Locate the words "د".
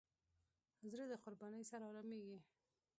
1.11-1.13